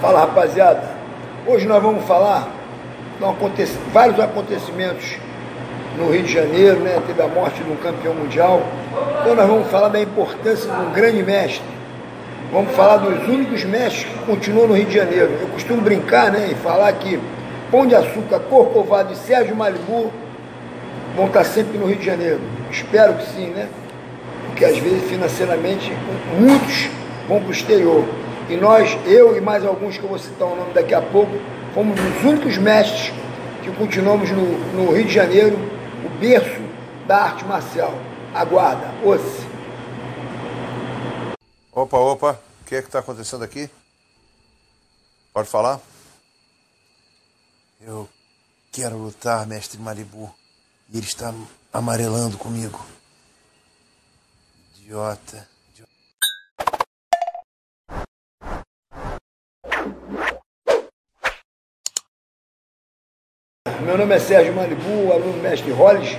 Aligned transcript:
Fala 0.00 0.20
rapaziada, 0.20 0.80
hoje 1.46 1.66
nós 1.66 1.82
vamos 1.82 2.06
falar 2.06 2.48
de 3.18 3.66
vários 3.92 4.18
acontecimentos 4.18 5.18
no 5.98 6.10
Rio 6.10 6.22
de 6.22 6.32
Janeiro, 6.32 6.80
né? 6.80 7.02
Teve 7.06 7.20
a 7.20 7.28
morte 7.28 7.62
de 7.62 7.70
um 7.70 7.76
campeão 7.76 8.14
mundial. 8.14 8.62
Então 9.20 9.34
nós 9.34 9.46
vamos 9.46 9.70
falar 9.70 9.88
da 9.88 10.00
importância 10.00 10.72
de 10.72 10.80
um 10.80 10.90
grande 10.90 11.22
mestre. 11.22 11.62
Vamos 12.50 12.74
falar 12.74 12.96
dos 12.96 13.28
únicos 13.28 13.62
mestres 13.64 14.04
que 14.04 14.24
continuam 14.24 14.68
no 14.68 14.74
Rio 14.74 14.86
de 14.86 14.94
Janeiro. 14.94 15.36
Eu 15.38 15.48
costumo 15.48 15.82
brincar 15.82 16.32
né, 16.32 16.48
e 16.50 16.54
falar 16.54 16.90
que 16.94 17.20
Pão 17.70 17.86
de 17.86 17.94
Açúcar, 17.94 18.40
Corcovado 18.48 19.12
e 19.12 19.16
Sérgio 19.16 19.54
Malibu 19.54 20.10
vão 21.14 21.26
estar 21.26 21.44
sempre 21.44 21.76
no 21.76 21.84
Rio 21.84 21.96
de 21.96 22.06
Janeiro. 22.06 22.40
Espero 22.70 23.12
que 23.16 23.26
sim, 23.34 23.48
né? 23.48 23.68
Porque 24.46 24.64
às 24.64 24.78
vezes 24.78 25.10
financeiramente 25.10 25.92
muitos 26.38 26.88
vão 27.28 27.38
para 27.38 27.48
o 27.48 27.52
exterior. 27.52 28.06
E 28.50 28.56
nós, 28.56 28.90
eu 29.06 29.36
e 29.36 29.40
mais 29.40 29.64
alguns 29.64 29.96
que 29.96 30.02
eu 30.02 30.08
vou 30.08 30.18
citar 30.18 30.48
o 30.48 30.56
nome 30.56 30.74
daqui 30.74 30.92
a 30.92 31.00
pouco, 31.00 31.30
fomos 31.72 31.96
os 32.00 32.24
únicos 32.24 32.58
mestres 32.58 33.12
que 33.62 33.70
continuamos 33.76 34.28
no, 34.30 34.58
no 34.74 34.92
Rio 34.92 35.06
de 35.06 35.14
Janeiro, 35.14 35.56
o 36.04 36.08
berço 36.18 36.60
da 37.06 37.18
arte 37.18 37.44
marcial. 37.44 37.94
Aguarda, 38.34 38.92
osse. 39.04 39.46
Opa, 41.70 41.96
opa, 41.96 42.40
o 42.60 42.64
que 42.64 42.74
é 42.74 42.82
que 42.82 42.88
está 42.88 42.98
acontecendo 42.98 43.44
aqui? 43.44 43.70
Pode 45.32 45.48
falar? 45.48 45.80
Eu 47.80 48.08
quero 48.72 48.96
lutar, 48.96 49.46
mestre 49.46 49.78
Malibu, 49.78 50.28
e 50.92 50.98
ele 50.98 51.06
está 51.06 51.32
amarelando 51.72 52.36
comigo. 52.36 52.84
Idiota. 54.76 55.49
Meu 63.78 63.96
nome 63.96 64.14
é 64.14 64.18
Sérgio 64.18 64.52
Malibu, 64.54 65.12
aluno 65.12 65.40
mestre 65.40 65.70
Hollis, 65.70 66.18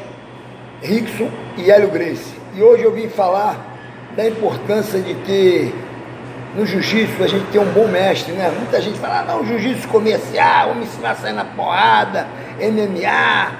Rickson 0.81 1.29
e 1.57 1.69
Hélio 1.69 1.89
Grace. 1.89 2.33
E 2.55 2.63
hoje 2.63 2.83
eu 2.83 2.91
vim 2.91 3.09
falar 3.09 3.55
da 4.15 4.27
importância 4.27 4.99
de 4.99 5.13
ter 5.15 5.73
no 6.55 6.65
jiu-jitsu 6.65 7.23
a 7.23 7.27
gente 7.27 7.45
ter 7.51 7.59
um 7.59 7.71
bom 7.71 7.87
mestre, 7.87 8.33
né? 8.33 8.51
Muita 8.57 8.81
gente 8.81 8.97
fala, 8.99 9.19
ah, 9.19 9.23
não, 9.25 9.45
jiu-jitsu 9.45 9.87
comercial, 9.89 10.69
vamos 10.69 10.87
ensinar 10.87 11.11
a 11.11 11.15
sair 11.15 11.33
na 11.33 11.45
porrada, 11.45 12.27
MMA. 12.59 13.51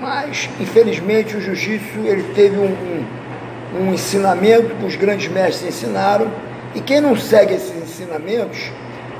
Mas, 0.00 0.48
infelizmente, 0.58 1.36
o 1.36 1.40
jiu-jitsu 1.40 2.00
ele 2.04 2.32
teve 2.34 2.58
um, 2.58 2.66
um, 2.66 3.80
um 3.80 3.94
ensinamento 3.94 4.74
que 4.74 4.86
os 4.86 4.96
grandes 4.96 5.30
mestres 5.30 5.76
ensinaram, 5.76 6.28
e 6.74 6.80
quem 6.80 7.00
não 7.00 7.16
segue 7.16 7.54
esses 7.54 7.76
ensinamentos 7.76 8.70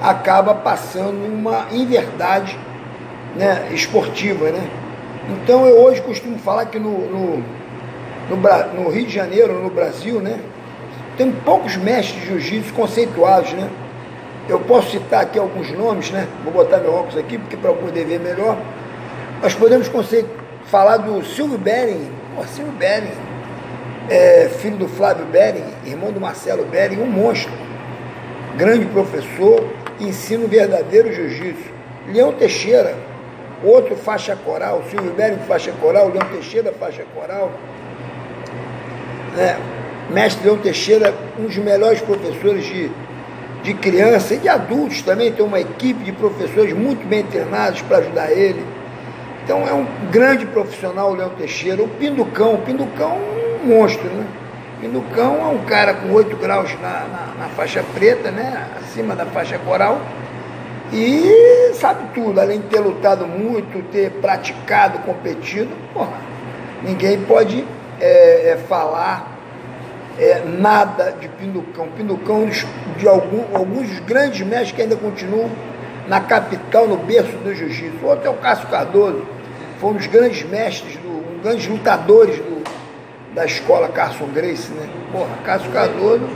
acaba 0.00 0.54
passando 0.54 1.24
uma 1.26 1.66
inverdade 1.72 2.58
né, 3.36 3.68
esportiva, 3.72 4.50
né? 4.50 4.68
Então 5.30 5.66
eu 5.66 5.80
hoje 5.80 6.00
costumo 6.00 6.38
falar 6.38 6.66
que 6.66 6.78
no, 6.78 6.90
no, 6.90 7.44
no, 8.30 8.82
no 8.82 8.90
Rio 8.90 9.06
de 9.06 9.12
Janeiro, 9.12 9.62
no 9.62 9.70
Brasil, 9.70 10.20
né, 10.20 10.40
tem 11.16 11.30
poucos 11.30 11.76
mestres 11.76 12.20
de 12.20 12.28
jiu-jitsu 12.28 12.72
conceituados, 12.72 13.52
né? 13.52 13.68
Eu 14.48 14.60
posso 14.60 14.92
citar 14.92 15.22
aqui 15.22 15.38
alguns 15.38 15.70
nomes, 15.72 16.10
né? 16.10 16.26
Vou 16.42 16.52
botar 16.52 16.78
meu 16.78 16.94
óculos 16.94 17.18
aqui 17.18 17.36
porque 17.36 17.56
para 17.56 17.72
poder 17.72 18.04
ver 18.04 18.18
melhor. 18.18 18.56
Nós 19.42 19.54
podemos 19.54 19.90
falar 20.64 20.98
do 20.98 21.22
Silvio 21.24 21.58
Bering, 21.58 22.10
Pô, 22.34 22.44
Silvio 22.44 22.72
Bering, 22.72 23.12
é, 24.08 24.48
filho 24.48 24.76
do 24.76 24.88
Flávio 24.88 25.26
Bering, 25.26 25.64
irmão 25.84 26.12
do 26.12 26.20
Marcelo 26.20 26.64
Bering, 26.64 27.00
um 27.00 27.06
monstro, 27.06 27.52
grande 28.56 28.86
professor, 28.86 29.64
ensino 30.00 30.48
verdadeiro 30.48 31.12
jiu-jitsu. 31.12 31.70
Leão 32.06 32.32
Teixeira, 32.32 32.96
outro 33.62 33.96
faixa 33.96 34.36
coral, 34.36 34.82
Silvio 34.90 35.12
Bering 35.12 35.38
faixa 35.46 35.72
coral, 35.72 36.08
Leão 36.08 36.26
Teixeira 36.28 36.72
faixa 36.72 37.04
coral. 37.14 37.50
Né? 39.36 39.58
Mestre 40.10 40.44
Leão 40.44 40.58
Teixeira, 40.58 41.14
um 41.38 41.44
dos 41.44 41.56
melhores 41.58 42.00
professores 42.00 42.64
de, 42.64 42.90
de 43.62 43.74
criança 43.74 44.34
e 44.34 44.38
de 44.38 44.48
adultos 44.48 45.02
também, 45.02 45.32
tem 45.32 45.44
uma 45.44 45.60
equipe 45.60 46.02
de 46.02 46.12
professores 46.12 46.72
muito 46.72 47.06
bem 47.06 47.24
treinados 47.24 47.82
para 47.82 47.98
ajudar 47.98 48.30
ele. 48.30 48.64
Então 49.44 49.66
é 49.66 49.72
um 49.72 49.86
grande 50.10 50.46
profissional 50.46 51.10
o 51.10 51.14
Leão 51.14 51.30
Teixeira. 51.30 51.82
O 51.82 51.88
Pinducão, 51.88 52.54
o 52.54 52.58
Pinducão 52.58 53.12
é 53.12 53.64
um 53.64 53.66
monstro, 53.66 54.08
né? 54.08 54.26
Pinducão 54.80 55.40
é 55.40 55.46
um 55.48 55.64
cara 55.64 55.92
com 55.94 56.12
8 56.12 56.36
graus 56.36 56.72
na, 56.80 57.06
na, 57.08 57.34
na 57.38 57.48
faixa 57.48 57.82
preta, 57.94 58.30
né? 58.30 58.68
Acima 58.78 59.16
da 59.16 59.26
faixa 59.26 59.58
coral 59.58 60.00
e 60.92 61.74
sabe 61.74 62.14
tudo, 62.14 62.40
além 62.40 62.60
de 62.60 62.66
ter 62.68 62.80
lutado 62.80 63.26
muito, 63.26 63.82
ter 63.90 64.10
praticado, 64.12 64.98
competido, 65.00 65.70
porra, 65.92 66.20
ninguém 66.82 67.20
pode 67.22 67.64
é, 68.00 68.50
é, 68.50 68.56
falar 68.56 69.38
é, 70.18 70.42
nada 70.44 71.14
de 71.20 71.28
Pinducão. 71.28 71.88
Pinducão 71.96 72.48
de 72.96 73.06
algum, 73.06 73.56
alguns 73.56 73.88
dos 73.88 74.00
grandes 74.00 74.40
mestres 74.46 74.72
que 74.72 74.82
ainda 74.82 74.96
continuam 74.96 75.50
na 76.08 76.20
capital, 76.20 76.88
no 76.88 76.96
berço 76.96 77.36
do 77.38 77.54
jiu-jitsu. 77.54 78.04
Outro 78.04 78.26
é 78.26 78.30
o 78.30 78.34
Cássio 78.34 78.68
Cardoso, 78.68 79.22
foi 79.78 79.90
um 79.90 79.94
dos 79.94 80.06
grandes 80.06 80.42
mestres, 80.44 80.96
do, 80.96 81.08
um 81.08 81.34
dos 81.34 81.42
grandes 81.42 81.66
lutadores 81.68 82.36
do, 82.36 82.64
da 83.34 83.44
escola 83.44 83.88
Carson 83.88 84.26
Grace, 84.28 84.72
né? 84.72 84.88
Porra, 85.12 85.36
Cássio 85.44 85.70
Cardoso, 85.70 86.26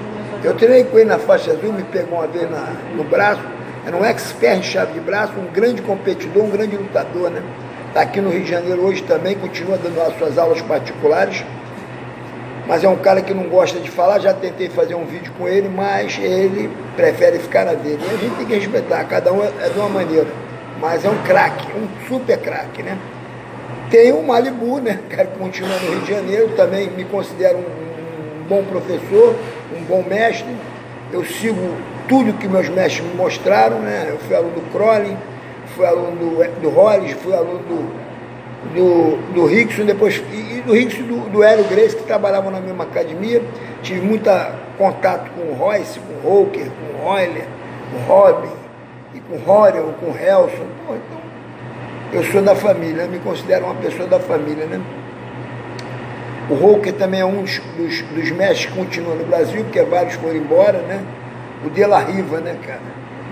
eu 0.45 0.55
treinei 0.55 0.85
com 0.85 0.99
ele 0.99 1.09
na 1.09 1.19
faixa 1.19 1.53
azul, 1.53 1.73
me 1.73 1.83
pegou 1.85 2.19
uma 2.19 2.27
vez 2.27 2.51
na, 2.51 2.75
no 2.95 3.05
braço, 3.05 3.41
era 3.85 3.97
um 3.97 4.05
expert 4.05 4.59
em 4.59 4.63
chave 4.63 4.93
de 4.93 5.01
braço, 5.01 5.33
um 5.39 5.53
grande 5.53 5.83
competidor, 5.83 6.45
um 6.45 6.51
grande 6.51 6.77
lutador, 6.77 7.31
né? 7.31 7.43
Está 7.89 8.03
aqui 8.03 8.21
no 8.21 8.31
Rio 8.31 8.43
de 8.43 8.51
Janeiro 8.51 8.81
hoje 8.83 9.03
também, 9.03 9.35
continua 9.35 9.77
dando 9.77 10.01
as 10.01 10.17
suas 10.17 10.39
aulas 10.39 10.63
particulares. 10.63 11.45
Mas 12.67 12.85
é 12.85 12.89
um 12.89 12.97
cara 12.97 13.21
que 13.21 13.35
não 13.35 13.49
gosta 13.49 13.81
de 13.81 13.91
falar, 13.91 14.21
já 14.21 14.33
tentei 14.33 14.69
fazer 14.69 14.95
um 14.95 15.05
vídeo 15.05 15.33
com 15.37 15.49
ele, 15.49 15.69
mas 15.69 16.17
ele 16.19 16.71
prefere 16.95 17.39
ficar 17.41 17.65
na 17.65 17.75
dele. 17.75 18.01
E 18.01 18.15
a 18.15 18.17
gente 18.17 18.37
tem 18.37 18.47
que 18.47 18.55
respeitar, 18.55 19.05
cada 19.05 19.33
um 19.33 19.43
é 19.43 19.69
de 19.69 19.79
uma 19.79 19.89
maneira. 19.89 20.29
Mas 20.81 21.05
é 21.05 21.11
um 21.11 21.23
craque, 21.25 21.67
um 21.77 21.89
super 22.09 22.39
craque, 22.39 22.83
né? 22.83 22.97
Tem 23.91 24.13
o 24.13 24.23
Malibu, 24.23 24.81
né? 24.81 25.01
Cara 25.11 25.27
que 25.27 25.39
continua 25.39 25.77
no 25.77 25.91
Rio 25.91 26.01
de 26.01 26.11
Janeiro, 26.11 26.49
também 26.57 26.89
me 26.89 27.05
considero 27.05 27.59
um, 27.59 28.43
um 28.43 28.45
bom 28.49 28.65
professor, 28.65 29.35
um 29.77 29.83
bom 29.85 30.05
mestre. 30.09 30.49
Eu 31.13 31.25
sigo 31.25 31.77
tudo 32.13 32.35
que 32.35 32.47
meus 32.47 32.69
mestres 32.69 33.03
me 33.09 33.15
mostraram, 33.15 33.79
né? 33.79 34.09
Eu 34.11 34.19
fui 34.19 34.37
aluno 34.37 34.53
do 34.53 34.71
Crowley, 34.71 35.17
fui 35.75 35.87
aluno 35.87 36.15
do, 36.15 36.61
do 36.61 36.69
Hollis, 36.69 37.13
fui 37.13 37.33
aluno 37.33 37.61
do, 37.61 38.75
do, 38.75 39.33
do 39.33 39.47
Rickson, 39.47 39.87
depois, 39.87 40.23
e 40.31 40.61
do 40.61 40.75
Rickson 40.75 41.05
do, 41.05 41.31
do 41.31 41.43
Hélio 41.43 41.65
Grace, 41.65 41.97
que 41.97 42.03
trabalhavam 42.03 42.51
na 42.51 42.61
mesma 42.61 42.85
academia. 42.85 43.41
Tive 43.83 44.03
muito 44.03 44.29
contato 44.77 45.31
com 45.31 45.41
o 45.41 45.55
Royce, 45.55 45.99
com 46.01 46.29
o 46.29 46.31
Roker, 46.31 46.67
com 46.67 46.99
o 46.99 47.09
Royler, 47.09 47.47
com 47.91 47.97
o 47.97 48.15
Robin, 48.15 48.53
e 49.15 49.21
com 49.21 49.35
o 49.35 49.51
Horel, 49.51 49.95
com 49.99 50.07
o 50.11 50.15
Helson. 50.15 50.67
Pô, 50.87 50.95
então, 50.95 51.23
eu 52.13 52.25
sou 52.25 52.43
da 52.43 52.55
família, 52.55 53.07
me 53.07 53.21
considero 53.21 53.65
uma 53.65 53.75
pessoa 53.77 54.07
da 54.07 54.21
família, 54.21 54.67
né? 54.67 54.83
O 56.51 56.55
Roker 56.57 56.93
também 56.93 57.21
é 57.21 57.25
um 57.25 57.41
dos, 57.41 57.59
dos, 57.75 58.03
dos 58.03 58.31
mestres 58.33 58.67
que 58.67 58.77
continua 58.77 59.15
no 59.15 59.25
Brasil, 59.25 59.65
porque 59.65 59.81
vários 59.81 60.13
foram 60.17 60.37
embora, 60.37 60.77
né? 60.83 61.03
O 61.65 61.71
De 61.71 61.85
La 61.85 62.01
Riva, 62.01 62.41
né, 62.41 62.57
cara? 62.67 62.81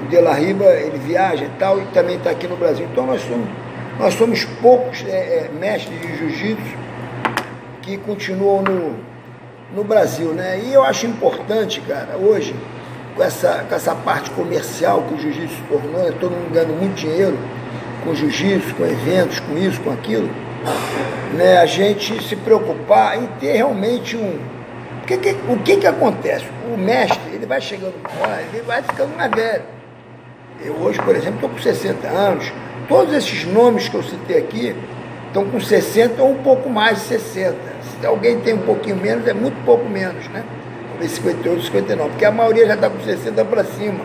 O 0.05 0.09
De 0.09 0.21
La 0.21 0.35
Riva, 0.35 0.65
ele 0.65 0.99
viaja 0.99 1.45
e 1.45 1.51
tal, 1.59 1.81
e 1.81 1.85
também 1.87 2.17
está 2.17 2.31
aqui 2.31 2.47
no 2.47 2.57
Brasil. 2.57 2.87
Então 2.91 3.07
nós 3.07 3.21
somos, 3.23 3.49
nós 3.99 4.15
somos 4.15 4.45
poucos 4.63 5.05
é, 5.07 5.11
é, 5.11 5.51
mestres 5.59 6.01
de 6.01 6.17
jiu-jitsu 6.17 6.77
que 7.83 7.97
continuam 7.99 8.63
no, 8.63 8.97
no 9.75 9.85
Brasil, 9.85 10.33
né? 10.33 10.61
E 10.65 10.73
eu 10.73 10.85
acho 10.85 11.07
importante, 11.07 11.81
cara, 11.81 12.17
hoje, 12.17 12.55
com 13.17 13.23
essa, 13.23 13.65
com 13.69 13.75
essa 13.75 13.95
parte 13.95 14.31
comercial 14.31 15.03
que 15.03 15.15
o 15.15 15.19
jiu-jitsu 15.19 15.55
se 15.55 15.63
tornou, 15.63 16.07
é 16.07 16.13
todo 16.13 16.31
mundo 16.31 16.53
ganhando 16.53 16.79
muito 16.79 16.95
dinheiro 16.95 17.39
com 18.05 18.15
jiu-jitsu, 18.15 18.75
com 18.77 18.85
eventos, 18.85 19.41
com 19.41 19.59
isso, 19.59 19.81
com 19.81 19.91
aquilo, 19.91 20.31
né? 21.35 21.59
A 21.59 21.67
gente 21.67 22.23
se 22.23 22.37
preocupar 22.37 23.19
em 23.19 23.27
ter 23.39 23.53
realmente 23.53 24.17
um. 24.17 24.39
O 25.03 25.07
que, 25.07 25.17
que, 25.17 25.37
o 25.49 25.59
que, 25.59 25.77
que 25.79 25.87
acontece? 25.87 26.45
O 26.73 26.79
mestre, 26.79 27.35
ele 27.35 27.47
vai 27.47 27.61
chegando 27.61 27.95
fora, 28.09 28.41
ele 28.53 28.63
vai 28.63 28.81
ficando 28.81 29.17
mais 29.17 29.31
velho. 29.33 29.65
Eu 30.65 30.75
hoje, 30.75 31.01
por 31.03 31.17
exemplo, 31.17 31.35
estou 31.35 31.51
com 31.51 31.59
60 31.59 32.07
anos. 32.07 32.53
Todos 32.89 33.13
esses 33.13 33.45
nomes 33.45 33.89
que 33.89 33.97
eu 33.97 34.03
citei 34.03 34.39
aqui 34.39 34.77
estão 35.27 35.45
com 35.47 35.61
60 35.61 36.23
ou 36.23 36.31
um 36.31 36.43
pouco 36.43 36.71
mais 36.71 36.99
de 36.99 37.05
60. 37.05 37.57
Se 38.01 38.07
alguém 38.07 38.39
tem 38.41 38.55
um 38.55 38.63
pouquinho 38.63 38.97
menos, 38.97 39.27
é 39.27 39.33
muito 39.33 39.57
pouco 39.65 39.89
menos, 39.89 40.29
né? 40.29 40.45
58, 41.01 41.63
59, 41.63 42.11
porque 42.11 42.25
a 42.25 42.31
maioria 42.31 42.67
já 42.67 42.75
está 42.75 42.89
com 42.89 43.01
60 43.01 43.45
para 43.47 43.65
cima. 43.65 44.05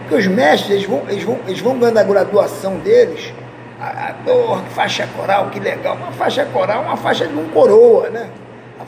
Porque 0.00 0.14
os 0.14 0.26
mestres, 0.26 0.70
eles 0.70 0.86
vão, 0.86 1.02
eles 1.08 1.22
vão, 1.22 1.38
eles 1.46 1.60
vão 1.60 1.78
ganhando 1.78 1.98
a 1.98 2.02
graduação 2.02 2.78
deles. 2.78 3.32
A, 3.80 4.14
a, 4.14 4.62
faixa 4.70 5.06
coral, 5.16 5.50
que 5.50 5.60
legal. 5.60 5.96
Uma 5.96 6.12
faixa 6.12 6.44
coral, 6.46 6.82
uma 6.82 6.96
faixa 6.96 7.26
de 7.26 7.38
um 7.38 7.48
coroa, 7.50 8.10
né? 8.10 8.28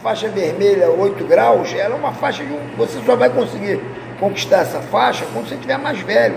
Faixa 0.03 0.29
vermelha, 0.29 0.91
8 0.91 1.25
graus, 1.27 1.73
ela 1.73 1.95
é 1.95 1.97
uma 1.97 2.13
faixa 2.13 2.43
de 2.43 2.53
um. 2.53 2.59
Você 2.77 2.99
só 3.07 3.15
vai 3.15 3.31
conseguir 3.31 3.81
conquistar 4.19 4.63
essa 4.63 4.81
faixa 4.81 5.25
quando 5.33 5.49
você 5.49 5.55
estiver 5.55 5.79
mais 5.79 6.01
velho. 6.01 6.35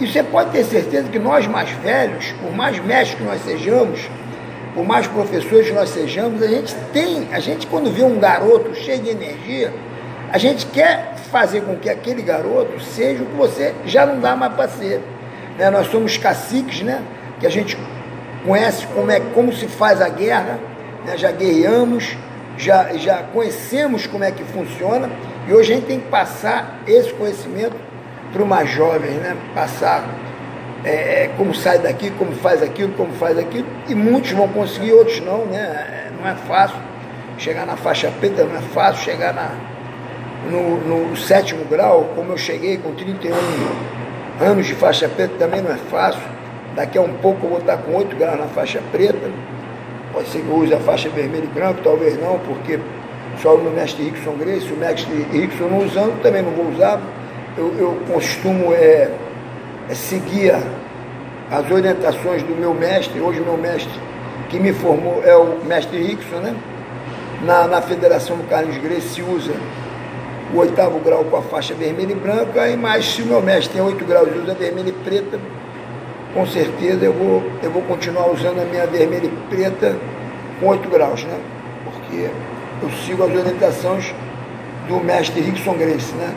E 0.00 0.06
você 0.06 0.22
pode 0.22 0.50
ter 0.50 0.62
certeza 0.64 1.08
que 1.08 1.18
nós 1.18 1.44
mais 1.48 1.68
velhos, 1.70 2.32
por 2.40 2.54
mais 2.54 2.78
mestres 2.78 3.18
que 3.18 3.24
nós 3.24 3.42
sejamos, 3.42 4.08
por 4.72 4.84
mais 4.84 5.08
professores 5.08 5.66
que 5.66 5.72
nós 5.72 5.88
sejamos, 5.88 6.40
a 6.44 6.46
gente 6.46 6.72
tem, 6.92 7.26
a 7.32 7.40
gente 7.40 7.66
quando 7.66 7.90
vê 7.90 8.04
um 8.04 8.20
garoto 8.20 8.72
cheio 8.72 9.02
de 9.02 9.10
energia, 9.10 9.72
a 10.30 10.38
gente 10.38 10.64
quer 10.66 11.16
fazer 11.28 11.62
com 11.62 11.74
que 11.74 11.90
aquele 11.90 12.22
garoto 12.22 12.80
seja 12.80 13.24
o 13.24 13.26
que 13.26 13.34
você 13.34 13.74
já 13.84 14.06
não 14.06 14.20
dá 14.20 14.36
mais 14.36 14.54
para 14.54 14.68
ser. 14.68 15.00
Né? 15.58 15.70
Nós 15.70 15.90
somos 15.90 16.16
caciques, 16.16 16.82
né? 16.82 17.02
Que 17.40 17.48
a 17.48 17.50
gente 17.50 17.76
conhece 18.46 18.86
como, 18.94 19.10
é, 19.10 19.18
como 19.34 19.52
se 19.52 19.66
faz 19.66 20.00
a 20.00 20.08
guerra, 20.08 20.60
né? 21.04 21.16
já 21.16 21.32
guerreamos, 21.32 22.16
já, 22.56 22.92
já 22.94 23.22
conhecemos 23.22 24.06
como 24.06 24.24
é 24.24 24.30
que 24.30 24.44
funciona, 24.44 25.10
e 25.48 25.52
hoje 25.52 25.72
a 25.72 25.76
gente 25.76 25.86
tem 25.86 26.00
que 26.00 26.08
passar 26.08 26.80
esse 26.86 27.12
conhecimento 27.12 27.76
para 28.32 28.42
uma 28.42 28.64
jovem, 28.64 29.10
né? 29.12 29.36
Passar 29.54 30.04
é, 30.84 31.30
como 31.36 31.54
sai 31.54 31.78
daqui, 31.78 32.10
como 32.10 32.32
faz 32.32 32.62
aquilo, 32.62 32.92
como 32.94 33.12
faz 33.14 33.38
aquilo, 33.38 33.66
e 33.88 33.94
muitos 33.94 34.32
vão 34.32 34.48
conseguir, 34.48 34.92
outros 34.92 35.20
não, 35.20 35.46
né? 35.46 36.10
Não 36.20 36.28
é 36.28 36.34
fácil. 36.34 36.76
Chegar 37.38 37.66
na 37.66 37.76
faixa 37.76 38.10
preta 38.20 38.44
não 38.44 38.56
é 38.56 38.60
fácil, 38.60 39.02
chegar 39.02 39.32
na, 39.32 39.50
no, 40.50 41.08
no 41.08 41.16
sétimo 41.16 41.64
grau, 41.64 42.10
como 42.14 42.32
eu 42.32 42.36
cheguei 42.36 42.76
com 42.76 42.94
31 42.94 43.34
anos 44.40 44.66
de 44.66 44.74
faixa 44.74 45.08
preta, 45.08 45.34
também 45.38 45.60
não 45.60 45.72
é 45.72 45.78
fácil. 45.90 46.22
Daqui 46.74 46.98
a 46.98 47.02
um 47.02 47.14
pouco 47.14 47.46
eu 47.46 47.50
vou 47.50 47.58
estar 47.58 47.76
com 47.78 47.94
8 47.94 48.16
graus 48.16 48.38
na 48.38 48.46
faixa 48.46 48.80
preta. 48.90 49.30
Pode 50.12 50.28
ser 50.28 50.42
que 50.42 50.48
eu 50.48 50.56
use 50.56 50.74
a 50.74 50.78
faixa 50.80 51.08
vermelha 51.08 51.44
e 51.44 51.46
branco, 51.46 51.80
talvez 51.82 52.20
não, 52.20 52.38
porque 52.40 52.78
só 53.40 53.54
o 53.54 53.70
mestre 53.70 54.04
Rickson 54.04 54.32
Grace, 54.32 54.72
o 54.72 54.76
mestre 54.76 55.26
Rickson 55.32 55.64
não 55.64 55.78
usando, 55.78 56.20
também 56.22 56.42
não 56.42 56.52
vou 56.52 56.68
usar. 56.70 57.00
Eu, 57.56 57.74
eu 57.78 57.98
costumo 58.12 58.72
é, 58.72 59.10
é 59.88 59.94
seguir 59.94 60.54
as 61.50 61.70
orientações 61.70 62.42
do 62.42 62.54
meu 62.54 62.74
mestre, 62.74 63.20
hoje 63.20 63.40
o 63.40 63.44
meu 63.44 63.56
mestre 63.56 63.92
que 64.48 64.58
me 64.58 64.72
formou 64.72 65.22
é 65.24 65.34
o 65.34 65.64
mestre 65.64 65.98
Rickson, 66.02 66.36
né? 66.36 66.54
Na, 67.42 67.66
na 67.66 67.82
Federação 67.82 68.36
do 68.36 68.44
Carlos 68.44 68.76
Grace 68.76 69.08
se 69.08 69.22
usa 69.22 69.52
o 70.54 70.58
oitavo 70.58 70.98
grau 71.00 71.24
com 71.24 71.36
a 71.36 71.42
faixa 71.42 71.74
vermelha 71.74 72.12
e 72.12 72.14
branca, 72.14 72.68
e 72.68 72.76
mais 72.76 73.06
se 73.06 73.22
o 73.22 73.26
meu 73.26 73.40
mestre 73.40 73.74
tem 73.74 73.82
oito 73.82 74.04
graus 74.04 74.28
e 74.28 74.38
usa 74.38 74.54
vermelha 74.54 74.90
e 74.90 74.92
preta, 74.92 75.38
com 76.34 76.46
certeza 76.46 77.04
eu 77.04 77.12
vou, 77.12 77.42
eu 77.62 77.70
vou 77.70 77.82
continuar 77.82 78.30
usando 78.30 78.60
a 78.60 78.64
minha 78.64 78.86
vermelha 78.86 79.26
e 79.26 79.54
preta 79.54 79.96
com 80.58 80.68
oito 80.68 80.88
graus, 80.88 81.24
né? 81.24 81.38
Porque 81.84 82.30
eu 82.82 82.90
sigo 83.04 83.22
as 83.24 83.30
orientações 83.30 84.14
do 84.88 84.96
mestre 85.00 85.40
Rickson 85.40 85.74
Grace, 85.74 86.14
né? 86.14 86.32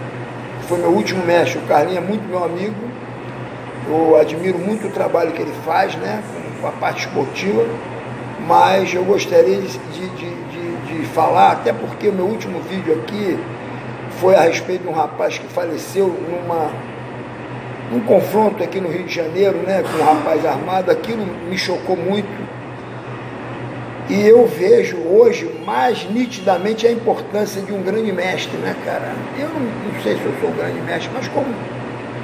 Foi 0.67 0.79
meu 0.79 0.89
último 0.89 1.23
mestre, 1.25 1.59
o 1.59 1.61
Carlinhos 1.63 2.03
é 2.03 2.07
muito 2.07 2.27
meu 2.27 2.43
amigo, 2.43 2.75
eu 3.87 4.19
admiro 4.19 4.57
muito 4.57 4.87
o 4.87 4.91
trabalho 4.91 5.31
que 5.31 5.41
ele 5.41 5.53
faz, 5.65 5.95
né? 5.95 6.21
Com 6.59 6.67
a 6.67 6.71
parte 6.71 7.07
esportiva, 7.07 7.65
mas 8.47 8.93
eu 8.93 9.03
gostaria 9.03 9.61
de, 9.61 9.67
de, 9.67 10.09
de, 10.09 10.99
de 10.99 11.05
falar, 11.07 11.53
até 11.53 11.71
porque 11.71 12.09
o 12.09 12.13
meu 12.13 12.25
último 12.25 12.59
vídeo 12.61 12.93
aqui 12.93 13.39
foi 14.19 14.35
a 14.35 14.41
respeito 14.41 14.83
de 14.83 14.89
um 14.89 14.93
rapaz 14.93 15.37
que 15.37 15.47
faleceu 15.47 16.07
numa 16.07 16.71
num 17.95 18.01
confronto 18.01 18.61
aqui 18.61 18.81
no 18.81 18.89
Rio 18.89 19.05
de 19.05 19.15
Janeiro, 19.15 19.57
né, 19.59 19.81
com 19.81 20.03
um 20.03 20.05
rapaz 20.05 20.45
armado, 20.45 20.91
aquilo 20.91 21.25
me 21.25 21.57
chocou 21.57 21.95
muito. 21.95 22.27
E 24.09 24.27
eu 24.27 24.45
vejo 24.45 24.97
hoje 24.97 25.49
mais 25.65 26.07
nitidamente 26.11 26.85
a 26.85 26.91
importância 26.91 27.61
de 27.61 27.71
um 27.71 27.81
grande 27.81 28.11
mestre, 28.11 28.55
né, 28.57 28.75
cara? 28.85 29.13
Eu 29.39 29.47
não, 29.47 29.61
não 29.61 30.01
sei 30.03 30.15
se 30.17 30.25
eu 30.25 30.33
sou 30.41 30.49
um 30.49 30.55
grande 30.55 30.79
mestre, 30.81 31.09
mas 31.13 31.27
como 31.29 31.47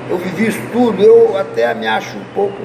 eu 0.09 0.17
vivi 0.17 0.47
isso 0.47 0.61
tudo, 0.71 1.01
eu 1.01 1.37
até 1.37 1.73
me 1.73 1.87
acho 1.87 2.17
um 2.17 2.25
pouco 2.35 2.57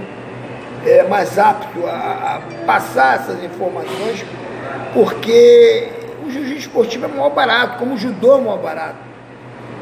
é, 0.84 1.04
mais 1.04 1.38
apto 1.38 1.86
a, 1.86 2.40
a 2.60 2.64
passar 2.66 3.20
essas 3.20 3.42
informações, 3.42 4.24
porque 4.92 5.88
o 6.26 6.30
jiu-jitsu 6.30 6.58
esportivo 6.58 7.04
é 7.06 7.08
maior 7.08 7.30
barato, 7.30 7.78
como 7.78 7.94
o 7.94 7.96
judô 7.96 8.36
é 8.36 8.40
maior 8.40 8.58
barato. 8.58 9.05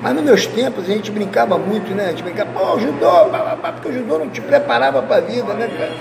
Mas 0.05 0.15
nos 0.15 0.23
meus 0.23 0.47
tempos 0.47 0.85
a 0.85 0.93
gente 0.93 1.11
brincava 1.11 1.57
muito, 1.57 1.95
né? 1.95 2.05
A 2.05 2.11
gente 2.11 2.23
brincava, 2.23 2.51
pô, 2.53 2.79
judô, 2.79 3.09
porque 3.73 3.89
o 3.89 3.93
judô 3.95 4.19
não 4.19 4.29
te 4.29 4.43
preparava 4.43 5.01
para 5.01 5.17
a 5.17 5.21
vida, 5.21 5.55
né, 5.55 5.67
cara? 5.67 5.93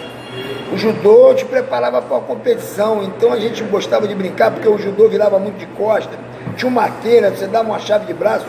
O 0.73 0.77
judô 0.77 1.33
te 1.33 1.45
preparava 1.45 2.01
para 2.01 2.17
a 2.17 2.19
competição, 2.19 3.01
então 3.01 3.31
a 3.31 3.39
gente 3.39 3.63
gostava 3.63 4.05
de 4.05 4.13
brincar 4.13 4.51
porque 4.51 4.67
o 4.67 4.77
judô 4.77 5.07
virava 5.07 5.39
muito 5.39 5.57
de 5.57 5.67
costa. 5.67 6.11
Tinha 6.57 6.69
uma 6.69 6.89
queira, 6.89 7.29
você 7.29 7.47
dava 7.47 7.69
uma 7.69 7.79
chave 7.79 8.05
de 8.05 8.13
braço, 8.13 8.45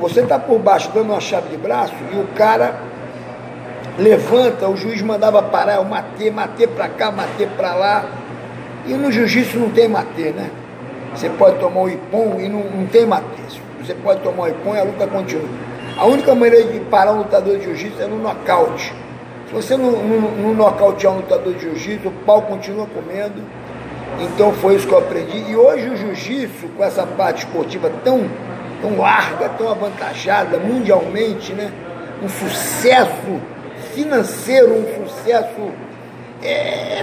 você 0.00 0.20
está 0.20 0.38
por 0.38 0.60
baixo 0.60 0.88
dando 0.94 1.10
uma 1.10 1.20
chave 1.20 1.48
de 1.48 1.56
braço 1.56 1.94
e 2.12 2.16
o 2.16 2.28
cara 2.36 2.76
levanta, 3.98 4.68
o 4.68 4.76
juiz 4.76 5.02
mandava 5.02 5.42
parar, 5.42 5.74
eu 5.74 5.84
matei, 5.84 6.30
matei 6.30 6.68
para 6.68 6.88
cá, 6.88 7.10
matei 7.10 7.48
para 7.56 7.74
lá. 7.74 8.04
E 8.86 8.92
no 8.94 9.10
jiu-jitsu 9.10 9.58
não 9.58 9.70
tem 9.70 9.88
matê, 9.88 10.30
né? 10.30 10.48
Você 11.12 11.28
pode 11.28 11.58
tomar 11.58 11.80
o 11.80 11.88
ipom 11.88 12.36
e 12.38 12.48
não, 12.48 12.60
não 12.60 12.86
tem 12.86 13.04
matê. 13.04 13.42
Você 13.84 13.94
pode 13.94 14.20
tomar 14.20 14.44
o 14.44 14.48
ipom 14.48 14.74
e 14.74 14.78
a 14.78 14.84
luta 14.84 15.06
continua. 15.08 15.48
A 15.96 16.06
única 16.06 16.34
maneira 16.34 16.72
de 16.72 16.80
parar 16.80 17.12
um 17.12 17.18
lutador 17.18 17.58
de 17.58 17.64
jiu-jitsu 17.64 18.00
é 18.00 18.06
no 18.06 18.18
nocaute. 18.18 18.94
Se 19.48 19.52
você 19.52 19.76
não, 19.76 19.90
não, 19.90 20.20
não 20.30 20.54
nocautear 20.54 21.12
um 21.12 21.16
lutador 21.16 21.52
de 21.54 21.60
jiu-jitsu, 21.60 22.08
o 22.08 22.12
pau 22.24 22.42
continua 22.42 22.86
comendo. 22.86 23.42
Então 24.20 24.52
foi 24.52 24.76
isso 24.76 24.86
que 24.86 24.92
eu 24.94 24.98
aprendi. 24.98 25.50
E 25.50 25.56
hoje 25.56 25.88
o 25.88 25.96
jiu-jitsu, 25.96 26.68
com 26.76 26.84
essa 26.84 27.04
parte 27.04 27.44
esportiva 27.44 27.90
tão, 28.04 28.30
tão 28.80 28.96
larga, 28.96 29.48
tão 29.50 29.68
avantajada 29.68 30.58
mundialmente, 30.58 31.52
né? 31.52 31.72
um 32.22 32.28
sucesso 32.28 33.40
financeiro, 33.94 34.74
um 34.74 35.06
sucesso. 35.06 35.72
É, 36.42 37.02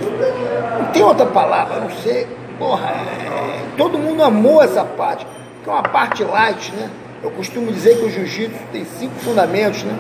não 0.80 0.86
tem 0.92 1.04
outra 1.04 1.25
palavra, 1.25 1.82
não 1.82 1.92
sei. 1.92 2.25
Porra, 2.58 2.90
é, 2.90 3.60
todo 3.78 3.98
mundo 3.98 4.24
amou 4.24 4.62
essa 4.62 4.84
parte 4.84 5.25
que 5.64 5.70
é 5.70 5.74
uma 5.74 5.84
parte 5.84 6.24
light, 6.24 6.72
né? 6.74 6.90
Eu 7.22 7.32
costumo 7.32 7.72
dizer 7.72 7.98
que 7.98 8.06
o 8.06 8.10
jiu-jitsu 8.10 8.60
tem 8.72 8.86
cinco 8.86 9.16
fundamentos, 9.20 9.84
né? 9.84 9.98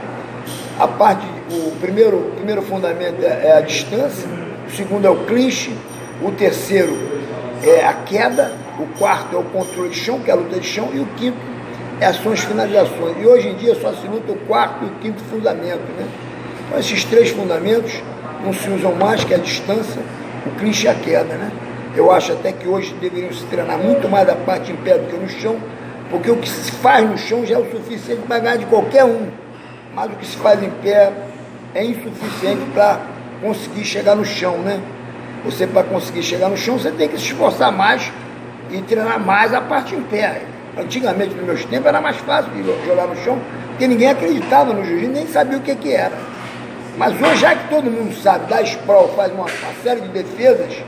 A 0.79 0.87
parte, 0.87 1.25
o 1.51 1.71
primeiro, 1.81 2.17
o 2.17 2.31
primeiro 2.35 2.61
fundamento 2.61 3.21
é, 3.21 3.47
é 3.47 3.57
a 3.57 3.61
distância, 3.61 4.27
o 4.67 4.71
segundo 4.71 5.05
é 5.05 5.09
o 5.09 5.25
clinch, 5.25 5.75
o 6.21 6.31
terceiro 6.31 6.97
é 7.63 7.85
a 7.85 7.93
queda, 7.93 8.53
o 8.79 8.85
quarto 8.97 9.35
é 9.35 9.39
o 9.39 9.43
controle 9.43 9.89
de 9.89 9.95
chão, 9.95 10.19
que 10.19 10.29
é 10.29 10.33
a 10.33 10.37
luta 10.37 10.59
de 10.59 10.65
chão, 10.65 10.89
e 10.93 10.99
o 10.99 11.05
quinto 11.17 11.37
é 11.99 12.05
ações 12.05 12.39
finalizações. 12.39 13.17
E 13.21 13.25
hoje 13.25 13.49
em 13.49 13.55
dia 13.55 13.75
só 13.75 13.91
se 13.91 14.07
luta 14.07 14.31
o 14.31 14.37
quarto 14.47 14.85
e 14.85 14.87
o 14.87 14.91
quinto 15.01 15.21
fundamento, 15.25 15.83
né? 15.97 16.07
Então 16.67 16.79
esses 16.79 17.03
três 17.03 17.31
fundamentos 17.31 18.01
não 18.45 18.53
se 18.53 18.69
usam 18.69 18.95
mais, 18.95 19.25
que 19.25 19.33
é 19.33 19.37
a 19.37 19.39
distância, 19.39 20.01
o 20.45 20.51
clinch 20.51 20.85
e 20.85 20.87
a 20.87 20.93
queda, 20.93 21.35
né? 21.35 21.51
Eu 21.95 22.11
acho 22.11 22.33
até 22.33 22.51
que 22.51 22.67
hoje 22.67 22.93
deveriam 23.01 23.31
se 23.33 23.43
treinar 23.45 23.77
muito 23.77 24.07
mais 24.07 24.29
a 24.29 24.35
parte 24.35 24.71
em 24.71 24.75
pé 24.75 24.97
do 24.97 25.07
que 25.07 25.17
no 25.17 25.27
chão, 25.27 25.57
porque 26.09 26.29
o 26.29 26.37
que 26.37 26.47
se 26.47 26.71
faz 26.73 27.07
no 27.09 27.17
chão 27.17 27.45
já 27.45 27.55
é 27.55 27.59
o 27.59 27.69
suficiente 27.71 28.21
para 28.27 28.39
ganhar 28.39 28.57
de 28.57 28.65
qualquer 28.65 29.05
um. 29.05 29.27
Mas 29.93 30.05
o 30.11 30.15
que 30.15 30.25
se 30.25 30.37
faz 30.37 30.61
em 30.61 30.69
pé 30.69 31.11
é 31.73 31.83
insuficiente 31.83 32.61
para 32.73 32.99
conseguir 33.41 33.83
chegar 33.83 34.15
no 34.15 34.23
chão, 34.25 34.57
né? 34.59 34.79
Você 35.45 35.65
para 35.65 35.83
conseguir 35.83 36.21
chegar 36.21 36.49
no 36.49 36.57
chão, 36.57 36.77
você 36.77 36.91
tem 36.91 37.07
que 37.07 37.17
se 37.17 37.25
esforçar 37.25 37.71
mais 37.71 38.11
e 38.69 38.81
treinar 38.81 39.19
mais 39.19 39.53
a 39.53 39.61
parte 39.61 39.95
em 39.95 40.01
pé. 40.03 40.41
Antigamente, 40.77 41.33
nos 41.33 41.45
meus 41.45 41.65
tempos, 41.65 41.87
era 41.87 41.99
mais 41.99 42.17
fácil 42.17 42.51
de 42.51 42.63
jogar 42.85 43.07
no 43.07 43.15
chão, 43.23 43.39
porque 43.69 43.87
ninguém 43.87 44.09
acreditava 44.09 44.73
no 44.73 44.83
jiu-jitsu, 44.83 45.11
nem 45.11 45.27
sabia 45.27 45.57
o 45.57 45.61
que, 45.61 45.75
que 45.75 45.91
era. 45.91 46.17
Mas 46.97 47.19
hoje, 47.21 47.37
já 47.37 47.55
que 47.55 47.69
todo 47.69 47.89
mundo 47.89 48.13
sabe, 48.21 48.45
dá 48.47 48.61
sprawl, 48.61 49.07
faz 49.15 49.31
uma, 49.31 49.43
uma 49.43 49.73
série 49.83 50.01
de 50.01 50.09
defesas, 50.09 50.83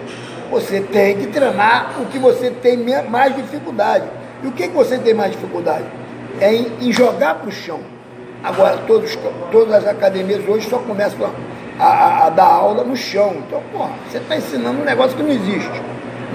você 0.51 0.81
tem 0.81 1.15
que 1.17 1.27
treinar 1.27 1.95
o 2.01 2.05
que 2.07 2.19
você 2.19 2.51
tem 2.51 2.77
mais 3.09 3.33
dificuldade. 3.33 4.05
E 4.43 4.47
o 4.47 4.51
que, 4.51 4.67
que 4.67 4.75
você 4.75 4.97
tem 4.97 5.13
mais 5.13 5.31
dificuldade? 5.31 5.85
É 6.41 6.53
em, 6.53 6.71
em 6.81 6.91
jogar 6.91 7.35
para 7.35 7.47
o 7.47 7.51
chão. 7.51 7.79
Agora, 8.43 8.77
todos, 8.85 9.17
todas 9.51 9.73
as 9.73 9.87
academias 9.87 10.47
hoje 10.47 10.69
só 10.69 10.79
começam 10.79 11.29
a, 11.79 11.85
a, 11.85 12.27
a 12.27 12.29
dar 12.29 12.45
aula 12.45 12.83
no 12.83 12.97
chão. 12.97 13.35
Então, 13.47 13.61
porra, 13.71 13.91
você 14.09 14.17
está 14.17 14.35
ensinando 14.35 14.81
um 14.81 14.83
negócio 14.83 15.15
que 15.15 15.23
não 15.23 15.31
existe. 15.31 15.81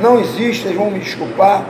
Não 0.00 0.18
existe, 0.18 0.62
vocês 0.62 0.76
vão 0.76 0.90
me 0.90 0.99
desculpar, 0.99 1.64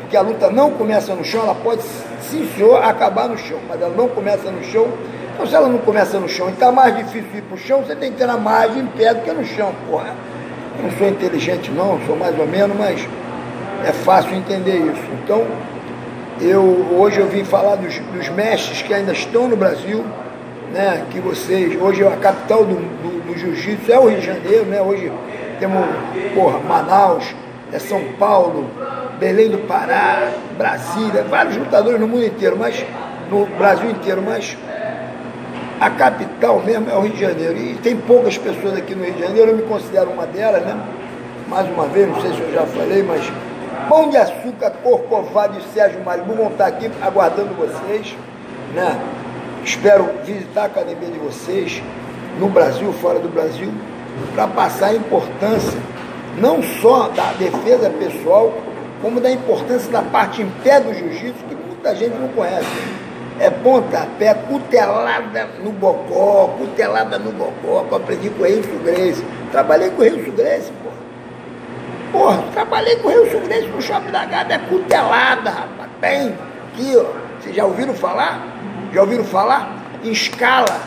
porque 0.00 0.16
a 0.16 0.20
luta 0.20 0.50
não 0.50 0.72
começa 0.72 1.14
no 1.14 1.24
chão, 1.24 1.42
ela 1.42 1.54
pode, 1.54 1.82
sim 2.20 2.48
senhor, 2.54 2.82
acabar 2.82 3.28
no 3.28 3.38
chão, 3.38 3.58
mas 3.68 3.80
ela 3.80 3.94
não 3.96 4.08
começa 4.08 4.50
no 4.50 4.62
chão. 4.64 4.88
Então, 5.34 5.46
se 5.46 5.54
ela 5.54 5.68
não 5.68 5.78
começa 5.78 6.18
no 6.18 6.28
chão 6.28 6.48
e 6.48 6.52
está 6.52 6.70
mais 6.72 6.96
difícil 6.96 7.30
ir 7.36 7.42
para 7.42 7.54
o 7.54 7.58
chão, 7.58 7.82
você 7.82 7.94
tem 7.94 8.10
que 8.10 8.16
treinar 8.16 8.38
mais 8.38 8.76
em 8.76 8.86
pé 8.86 9.14
do 9.14 9.22
que 9.22 9.30
no 9.32 9.44
chão, 9.44 9.72
porra. 9.88 10.14
Não 10.82 10.90
sou 10.92 11.08
inteligente 11.08 11.70
não, 11.70 11.98
sou 12.06 12.16
mais 12.16 12.38
ou 12.38 12.46
menos, 12.46 12.76
mas 12.76 13.06
é 13.86 13.92
fácil 13.92 14.34
entender 14.34 14.76
isso. 14.76 15.02
Então, 15.22 15.44
eu 16.40 16.62
hoje 16.98 17.18
eu 17.18 17.26
vim 17.26 17.44
falar 17.44 17.76
dos, 17.76 17.98
dos 17.98 18.28
mestres 18.28 18.82
que 18.82 18.94
ainda 18.94 19.12
estão 19.12 19.48
no 19.48 19.56
Brasil, 19.56 20.04
né, 20.72 21.04
que 21.10 21.18
vocês, 21.18 21.80
hoje 21.80 22.06
a 22.06 22.16
capital 22.16 22.64
do, 22.64 22.74
do, 22.74 23.26
do 23.26 23.38
jiu-jitsu 23.38 23.90
é 23.90 23.98
o 23.98 24.08
Rio 24.08 24.20
de 24.20 24.26
Janeiro, 24.26 24.66
né? 24.66 24.80
Hoje 24.80 25.10
temos, 25.58 25.84
porra, 26.34 26.58
Manaus, 26.60 27.34
é 27.72 27.78
São 27.78 28.02
Paulo, 28.18 28.70
Belém 29.18 29.50
do 29.50 29.58
Pará, 29.66 30.30
Brasília, 30.56 31.24
vários 31.24 31.56
lutadores 31.56 32.00
no 32.00 32.06
mundo 32.06 32.24
inteiro, 32.24 32.56
mas 32.56 32.84
no 33.30 33.46
Brasil 33.46 33.90
inteiro, 33.90 34.22
mas 34.24 34.56
a 35.80 35.90
capital 35.90 36.60
mesmo 36.60 36.90
é 36.90 36.94
o 36.94 37.00
Rio 37.00 37.12
de 37.12 37.20
Janeiro. 37.20 37.56
E 37.56 37.74
tem 37.82 37.96
poucas 37.96 38.36
pessoas 38.36 38.76
aqui 38.76 38.94
no 38.94 39.04
Rio 39.04 39.14
de 39.14 39.20
Janeiro, 39.20 39.50
eu 39.50 39.56
me 39.56 39.62
considero 39.62 40.10
uma 40.10 40.26
delas, 40.26 40.62
né? 40.62 40.78
Mais 41.48 41.68
uma 41.68 41.86
vez, 41.86 42.08
não 42.08 42.20
sei 42.20 42.32
se 42.32 42.40
eu 42.40 42.52
já 42.52 42.66
falei, 42.66 43.02
mas 43.02 43.32
Pão 43.88 44.10
de 44.10 44.16
Açúcar, 44.16 44.70
Corcovado 44.82 45.58
e 45.58 45.74
Sérgio 45.74 46.04
Maribu 46.04 46.34
vão 46.34 46.48
estar 46.48 46.66
aqui 46.66 46.90
aguardando 47.00 47.54
vocês, 47.54 48.16
né? 48.74 49.00
Espero 49.64 50.08
visitar 50.24 50.62
a 50.62 50.66
academia 50.66 51.08
de 51.08 51.18
vocês, 51.18 51.82
no 52.38 52.48
Brasil, 52.48 52.92
fora 52.94 53.18
do 53.18 53.28
Brasil, 53.28 53.72
para 54.34 54.46
passar 54.48 54.88
a 54.88 54.94
importância 54.94 55.78
não 56.38 56.62
só 56.62 57.08
da 57.08 57.32
defesa 57.32 57.90
pessoal, 57.90 58.52
como 59.02 59.20
da 59.20 59.30
importância 59.30 59.90
da 59.90 60.02
parte 60.02 60.42
em 60.42 60.50
pé 60.62 60.80
do 60.80 60.92
jiu-jitsu, 60.92 61.44
que 61.48 61.54
muita 61.54 61.94
gente 61.94 62.16
não 62.16 62.28
conhece. 62.28 62.66
É 63.40 63.50
pontapé, 63.50 64.34
cutelada 64.34 65.48
no 65.62 65.70
bocó, 65.70 66.56
cutelada 66.58 67.18
no 67.18 67.30
bocó, 67.30 67.84
que 67.84 67.92
eu 67.92 67.96
aprendi 67.96 68.30
com 68.30 68.42
o 68.42 68.46
Rilson 68.46 68.78
Grace. 68.82 69.24
Trabalhei 69.52 69.90
com 69.90 70.02
o 70.02 70.04
Rilson 70.04 70.32
Grace, 70.32 70.72
porra. 70.82 70.98
Porra, 72.10 72.44
trabalhei 72.52 72.96
com 72.96 73.08
o 73.08 73.10
Rilson 73.12 73.46
Grace 73.46 73.68
no 73.68 73.80
Shopping 73.80 74.10
da 74.10 74.24
Gada, 74.24 74.54
é 74.54 74.58
cutelada, 74.58 75.50
rapaz. 75.50 75.88
Tem 76.00 76.34
aqui, 76.72 76.96
ó. 76.96 77.04
Vocês 77.40 77.54
já 77.54 77.64
ouviram 77.64 77.94
falar? 77.94 78.44
Já 78.92 79.00
ouviram 79.02 79.24
falar? 79.24 79.76
Escala, 80.02 80.80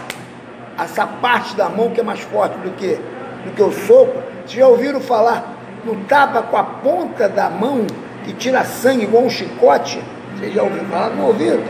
essa 0.78 1.06
parte 1.08 1.56
da 1.56 1.70
mão 1.70 1.92
que 1.92 2.00
é 2.00 2.04
mais 2.04 2.20
forte 2.20 2.58
do 2.58 2.72
que, 2.72 3.00
do 3.46 3.52
que 3.56 3.62
o 3.62 3.72
soco. 3.72 4.22
Vocês 4.46 4.60
já 4.60 4.68
ouviram 4.68 5.00
falar 5.00 5.54
no 5.86 5.96
tapa 6.06 6.42
com 6.42 6.58
a 6.58 6.64
ponta 6.64 7.30
da 7.30 7.50
mão 7.50 7.86
que 8.26 8.34
tira 8.34 8.64
sangue 8.64 9.04
igual 9.04 9.24
um 9.24 9.30
chicote? 9.30 10.04
Vocês 10.38 10.54
já 10.54 10.64
ouviram 10.64 10.86
falar? 10.86 11.10
Não 11.12 11.28
ouviram? 11.28 11.62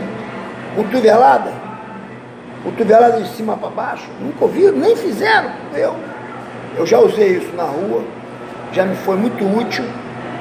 Cotovelada? 0.74 1.52
Cotovelada 2.64 3.20
de 3.20 3.28
cima 3.36 3.56
para 3.56 3.68
baixo? 3.68 4.08
Nunca 4.20 4.44
ouviram? 4.44 4.76
Nem 4.78 4.96
fizeram. 4.96 5.50
Eu, 5.74 5.94
eu 6.76 6.86
já 6.86 6.98
usei 6.98 7.36
isso 7.36 7.54
na 7.54 7.64
rua, 7.64 8.02
já 8.72 8.84
me 8.84 8.96
foi 8.96 9.16
muito 9.16 9.44
útil. 9.44 9.84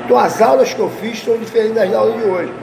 Então 0.06 0.18
as 0.18 0.42
aulas 0.42 0.74
que 0.74 0.80
eu 0.80 0.90
fiz 0.90 1.24
são 1.24 1.38
diferentes 1.38 1.76
das 1.76 1.94
aulas 1.94 2.16
de 2.16 2.24
hoje. 2.24 2.54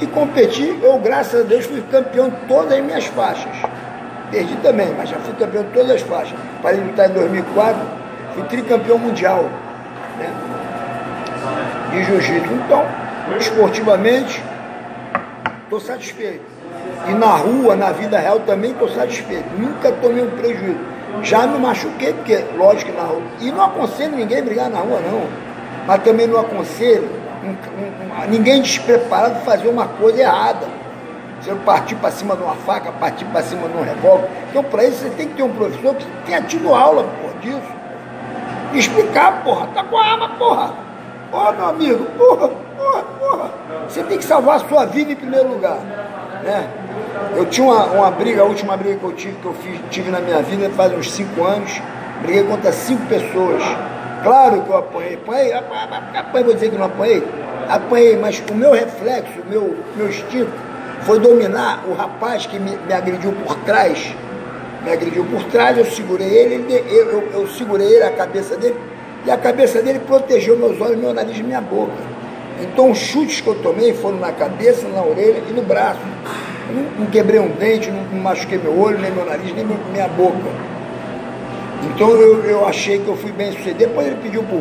E 0.00 0.06
competi, 0.06 0.78
eu, 0.82 0.98
graças 0.98 1.40
a 1.40 1.44
Deus, 1.44 1.64
fui 1.64 1.82
campeão 1.90 2.28
de 2.28 2.36
todas 2.46 2.72
as 2.72 2.84
minhas 2.84 3.06
faixas. 3.06 3.56
Perdi 4.30 4.54
também, 4.56 4.94
mas 4.96 5.08
já 5.08 5.16
fui 5.18 5.34
campeão 5.34 5.64
de 5.64 5.70
todas 5.70 5.90
as 5.90 6.02
faixas. 6.02 6.38
Parei 6.62 6.80
de 6.80 6.86
lutar 6.86 7.10
em 7.10 7.14
2004, 7.14 7.80
fui 8.34 8.42
tricampeão 8.44 8.98
mundial 8.98 9.44
né, 10.18 10.30
de 11.90 12.04
jiu-jitsu. 12.04 12.52
Então, 12.52 12.84
esportivamente, 13.38 14.42
estou 15.64 15.80
satisfeito. 15.80 16.57
E 17.08 17.14
na 17.14 17.36
rua, 17.36 17.74
na 17.74 17.92
vida 17.92 18.18
real, 18.18 18.40
também 18.40 18.72
estou 18.72 18.88
satisfeito. 18.88 19.48
Nunca 19.58 19.92
tomei 19.92 20.22
um 20.22 20.30
prejuízo. 20.30 20.78
Já 21.22 21.46
me 21.46 21.58
machuquei, 21.58 22.12
porque, 22.12 22.44
lógico, 22.56 22.92
na 22.92 23.02
rua. 23.02 23.22
E 23.40 23.50
não 23.50 23.64
aconselho 23.64 24.16
ninguém 24.16 24.42
brigar 24.42 24.68
na 24.68 24.78
rua, 24.78 25.00
não. 25.00 25.22
Mas 25.86 26.02
também 26.02 26.26
não 26.26 26.40
aconselho 26.40 27.08
um, 27.42 27.48
um, 27.48 28.24
um, 28.24 28.28
ninguém 28.28 28.60
despreparado 28.60 29.40
fazer 29.40 29.68
uma 29.68 29.86
coisa 29.86 30.20
errada. 30.20 30.66
Você 31.40 31.54
partir 31.54 31.94
para 31.94 32.10
cima 32.10 32.36
de 32.36 32.42
uma 32.42 32.56
faca, 32.56 32.90
partir 32.92 33.24
para 33.26 33.42
cima 33.42 33.68
de 33.68 33.76
um 33.76 33.82
revólver. 33.82 34.28
Então, 34.50 34.62
para 34.64 34.84
isso, 34.84 34.98
você 34.98 35.10
tem 35.10 35.28
que 35.28 35.34
ter 35.34 35.42
um 35.44 35.52
professor 35.54 35.94
que 35.94 36.06
tenha 36.26 36.42
tido 36.42 36.74
aula 36.74 37.04
porra, 37.04 37.34
disso. 37.40 37.78
Explicar, 38.74 39.42
porra, 39.44 39.68
tá 39.68 39.84
com 39.84 39.96
a 39.96 40.04
arma, 40.04 40.28
porra. 40.30 40.74
Porra, 41.30 41.52
meu 41.52 41.68
amigo, 41.68 42.04
porra, 42.18 42.48
porra, 42.48 43.02
porra. 43.18 43.50
Você 43.88 44.02
tem 44.02 44.18
que 44.18 44.24
salvar 44.24 44.56
a 44.56 44.68
sua 44.68 44.84
vida 44.86 45.12
em 45.12 45.16
primeiro 45.16 45.48
lugar. 45.48 45.78
Né? 46.42 46.68
Eu 47.36 47.46
tinha 47.46 47.66
uma, 47.66 47.84
uma 47.86 48.10
briga, 48.10 48.42
a 48.42 48.44
última 48.44 48.76
briga 48.76 48.96
que 48.96 49.04
eu 49.04 49.12
tive, 49.12 49.36
que 49.36 49.46
eu 49.46 49.54
fiz, 49.54 49.80
tive 49.90 50.10
na 50.10 50.20
minha 50.20 50.42
vida 50.42 50.70
faz 50.70 50.92
uns 50.92 51.12
cinco 51.12 51.44
anos. 51.44 51.80
Briguei 52.22 52.44
contra 52.44 52.72
cinco 52.72 53.06
pessoas. 53.06 53.62
Claro 54.22 54.62
que 54.62 54.70
eu 54.70 54.76
apanhei. 54.76 55.14
Apanhei, 55.14 55.52
apanhei, 55.52 56.44
vou 56.44 56.54
dizer 56.54 56.70
que 56.70 56.78
não 56.78 56.86
apanhei. 56.86 57.24
Apanhei, 57.68 58.16
mas 58.16 58.42
o 58.50 58.54
meu 58.54 58.72
reflexo, 58.72 59.40
o 59.40 59.48
meu, 59.48 59.76
meu 59.96 60.08
instinto 60.08 60.68
foi 61.02 61.20
dominar 61.20 61.84
o 61.86 61.92
rapaz 61.92 62.46
que 62.46 62.58
me, 62.58 62.76
me, 62.76 62.92
agrediu 62.92 63.32
por 63.32 63.54
trás. 63.58 64.14
Me 64.82 64.92
agrediu 64.92 65.24
por 65.24 65.44
trás, 65.44 65.76
eu 65.76 65.84
segurei 65.84 66.28
ele, 66.28 66.54
ele 66.54 66.84
eu, 66.88 67.10
eu, 67.10 67.30
eu, 67.32 67.46
segurei 67.48 67.86
ele, 67.86 68.04
a 68.04 68.10
cabeça 68.10 68.56
dele, 68.56 68.76
e 69.26 69.30
a 69.30 69.36
cabeça 69.36 69.82
dele 69.82 70.00
protegeu 70.00 70.56
meus 70.56 70.80
olhos, 70.80 70.98
meu 70.98 71.12
nariz 71.12 71.36
e 71.38 71.42
minha 71.42 71.60
boca. 71.60 71.92
Então 72.60 72.90
os 72.90 72.98
chutes 72.98 73.40
que 73.40 73.46
eu 73.46 73.54
tomei 73.56 73.92
foram 73.94 74.18
na 74.18 74.32
cabeça, 74.32 74.88
na 74.88 75.02
orelha 75.02 75.42
e 75.48 75.52
no 75.52 75.62
braço. 75.62 76.00
Não, 76.74 77.04
não 77.04 77.06
quebrei 77.10 77.40
um 77.40 77.48
dente, 77.48 77.90
não, 77.90 78.02
não, 78.02 78.20
machuquei 78.20 78.58
meu 78.58 78.78
olho, 78.78 78.98
nem 78.98 79.10
meu 79.10 79.24
nariz, 79.24 79.54
nem 79.54 79.64
minha 79.64 80.08
boca. 80.08 80.36
Então 81.84 82.10
eu, 82.10 82.44
eu 82.44 82.66
achei 82.66 82.98
que 82.98 83.08
eu 83.08 83.16
fui 83.16 83.32
bem 83.32 83.52
sucedido. 83.52 83.78
Depois 83.78 84.06
ele 84.06 84.16
pediu 84.22 84.42
para 84.42 84.56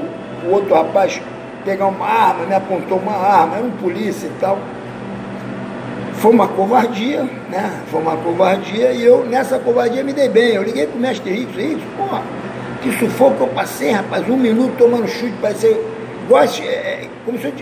o 0.47 0.53
outro 0.53 0.73
rapaz 0.73 1.19
pegar 1.65 1.87
uma 1.87 2.05
arma, 2.05 2.45
me 2.45 2.53
apontou 2.53 2.97
uma 2.97 3.13
arma, 3.13 3.57
era 3.57 3.65
um 3.65 3.71
polícia 3.71 4.27
e 4.27 4.39
tal. 4.39 4.59
Foi 6.13 6.31
uma 6.31 6.47
covardia, 6.47 7.23
né? 7.49 7.81
Foi 7.91 8.01
uma 8.01 8.15
covardia 8.17 8.91
e 8.91 9.03
eu, 9.03 9.25
nessa 9.25 9.59
covardia, 9.59 10.03
me 10.03 10.13
dei 10.13 10.29
bem. 10.29 10.55
Eu 10.55 10.63
liguei 10.63 10.87
pro 10.87 10.99
mestre 10.99 11.29
Rico, 11.29 11.51
Rico, 11.51 11.81
porra, 11.97 12.23
que 12.81 12.91
sufoco 12.97 13.43
eu 13.43 13.47
passei, 13.47 13.91
rapaz, 13.91 14.27
um 14.29 14.37
minuto 14.37 14.75
tomando 14.77 15.07
chute, 15.07 15.33
parecia. 15.41 15.96
Gosto, 16.27 16.61
é, 16.61 17.07
como 17.25 17.39
se 17.39 17.45
eu, 17.45 17.53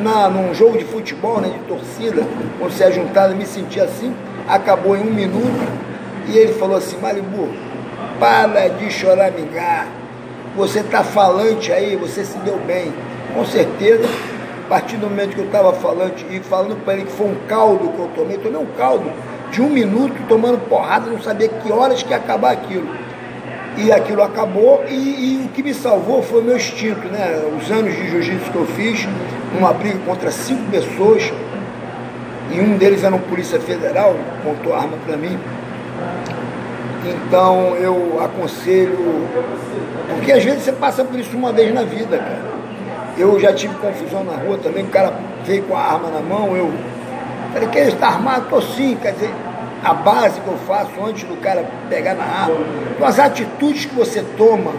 na, 0.00 0.28
num 0.28 0.54
jogo 0.54 0.78
de 0.78 0.84
futebol, 0.84 1.40
né, 1.40 1.48
de 1.48 1.58
torcida, 1.66 2.22
quando 2.58 2.70
você 2.70 2.84
é 2.84 2.92
juntado, 2.92 3.34
me 3.34 3.44
sentia 3.44 3.82
assim, 3.82 4.14
acabou 4.48 4.96
em 4.96 5.00
um 5.00 5.12
minuto, 5.12 5.68
e 6.28 6.38
ele 6.38 6.52
falou 6.52 6.76
assim, 6.76 6.96
Malibu, 6.98 7.48
para 8.20 8.68
de 8.68 8.90
choramingar, 8.92 9.88
você 10.56 10.80
está 10.80 11.02
falante 11.02 11.72
aí, 11.72 11.96
você 11.96 12.24
se 12.24 12.38
deu 12.38 12.58
bem. 12.58 12.92
Com 13.34 13.44
certeza, 13.44 14.04
a 14.66 14.68
partir 14.68 14.98
do 14.98 15.08
momento 15.08 15.34
que 15.34 15.40
eu 15.40 15.46
estava 15.46 15.72
falante 15.72 16.24
e 16.30 16.38
falando 16.40 16.76
para 16.84 16.94
ele 16.94 17.06
que 17.06 17.12
foi 17.12 17.26
um 17.26 17.36
caldo 17.48 17.88
que 17.88 17.98
eu 17.98 18.10
tomei, 18.14 18.38
tomei 18.38 18.60
um 18.60 18.66
caldo 18.78 19.10
de 19.50 19.60
um 19.60 19.68
minuto 19.68 20.14
tomando 20.28 20.58
porrada, 20.68 21.10
não 21.10 21.20
sabia 21.20 21.48
que 21.48 21.72
horas 21.72 22.02
que 22.02 22.10
ia 22.10 22.18
acabar 22.18 22.52
aquilo. 22.52 22.86
E 23.76 23.90
aquilo 23.90 24.22
acabou 24.22 24.84
e, 24.88 24.94
e 24.94 25.46
o 25.46 25.48
que 25.48 25.62
me 25.62 25.72
salvou 25.72 26.22
foi 26.22 26.40
o 26.40 26.44
meu 26.44 26.56
instinto, 26.56 27.08
né? 27.08 27.42
Os 27.58 27.70
anos 27.70 27.94
de 27.94 28.10
jiu-jitsu 28.10 28.50
que 28.50 28.56
eu 28.56 28.66
fiz, 28.66 29.08
uma 29.58 29.72
briga 29.72 29.98
contra 30.04 30.30
cinco 30.30 30.70
pessoas, 30.70 31.32
e 32.50 32.60
um 32.60 32.76
deles 32.76 33.02
era 33.02 33.14
um 33.14 33.18
polícia 33.18 33.58
federal, 33.58 34.14
montou 34.44 34.74
arma 34.74 34.96
para 35.06 35.16
mim. 35.16 35.38
Então 37.04 37.74
eu 37.76 38.20
aconselho, 38.22 39.26
porque 40.14 40.32
às 40.32 40.44
vezes 40.44 40.62
você 40.62 40.72
passa 40.72 41.04
por 41.04 41.18
isso 41.18 41.36
uma 41.36 41.52
vez 41.52 41.72
na 41.72 41.82
vida, 41.82 42.18
cara. 42.18 42.52
Eu 43.16 43.38
já 43.40 43.52
tive 43.52 43.74
confusão 43.74 44.24
na 44.24 44.36
rua 44.36 44.58
também, 44.58 44.84
o 44.84 44.88
cara 44.88 45.12
veio 45.44 45.62
com 45.64 45.76
a 45.76 45.80
arma 45.80 46.08
na 46.08 46.20
mão, 46.20 46.56
eu 46.56 46.72
falei, 47.52 47.68
que 47.68 47.78
ele 47.78 47.88
está 47.88 48.08
armado? 48.08 48.46
Tô 48.48 48.60
sim, 48.60 48.96
quer 49.00 49.12
dizer, 49.12 49.30
a 49.82 49.94
base 49.94 50.40
que 50.40 50.48
eu 50.48 50.56
faço 50.66 50.92
antes 51.04 51.24
do 51.24 51.36
cara 51.40 51.64
pegar 51.88 52.14
na 52.14 52.24
arma, 52.24 52.56
então, 52.94 53.06
as 53.06 53.18
atitudes 53.18 53.84
que 53.84 53.94
você 53.94 54.24
toma 54.36 54.72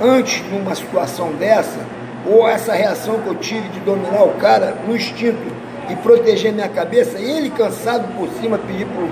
antes 0.00 0.42
de 0.48 0.56
uma 0.56 0.74
situação 0.74 1.32
dessa, 1.32 1.78
ou 2.26 2.48
essa 2.48 2.72
reação 2.72 3.20
que 3.20 3.26
eu 3.26 3.34
tive 3.34 3.68
de 3.68 3.80
dominar 3.80 4.22
o 4.22 4.34
cara 4.34 4.76
no 4.86 4.96
instinto 4.96 5.52
e 5.90 5.96
proteger 5.96 6.52
minha 6.52 6.68
cabeça, 6.68 7.18
ele 7.18 7.50
cansado 7.50 8.06
por 8.16 8.28
cima 8.40 8.58
pedir 8.58 8.86
pro, 8.86 9.08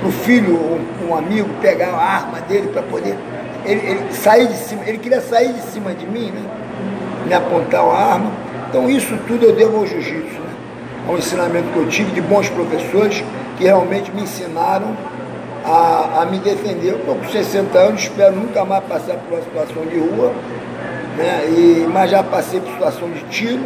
pro 0.00 0.10
filho 0.10 0.54
ou 0.54 1.08
um 1.08 1.16
amigo 1.16 1.48
pegar 1.60 1.90
a 1.90 2.02
arma 2.02 2.40
dele 2.40 2.68
para 2.68 2.82
poder 2.82 3.16
ele, 3.64 3.80
ele, 3.86 4.12
sair 4.12 4.46
de 4.46 4.56
cima, 4.56 4.82
ele 4.86 4.98
queria 4.98 5.20
sair 5.20 5.52
de 5.52 5.60
cima 5.62 5.92
de 5.92 6.06
mim, 6.06 6.30
né? 6.30 6.42
me 7.26 7.34
apontar 7.34 7.82
a 7.82 8.12
arma. 8.12 8.32
Então 8.68 8.88
isso 8.88 9.16
tudo 9.26 9.46
eu 9.46 9.54
devo 9.54 9.78
ao 9.78 9.86
jiu-jitsu, 9.86 10.40
né? 10.40 10.52
ao 11.06 11.18
ensinamento 11.18 11.68
que 11.72 11.76
eu 11.78 11.88
tive 11.88 12.10
de 12.12 12.20
bons 12.20 12.48
professores 12.48 13.22
que 13.58 13.64
realmente 13.64 14.10
me 14.12 14.22
ensinaram 14.22 14.96
a, 15.64 16.22
a 16.22 16.26
me 16.26 16.38
defender. 16.38 16.92
Eu 16.92 16.98
estou 16.98 17.16
com 17.16 17.28
60 17.28 17.78
anos, 17.78 18.02
espero 18.02 18.36
nunca 18.36 18.64
mais 18.64 18.84
passar 18.84 19.16
por 19.16 19.34
uma 19.34 19.42
situação 19.42 19.84
de 19.84 19.98
rua, 19.98 20.32
né? 21.16 21.44
e, 21.48 21.88
mas 21.92 22.10
já 22.10 22.22
passei 22.22 22.60
por 22.60 22.72
situação 22.72 23.10
de 23.10 23.20
tiro. 23.24 23.62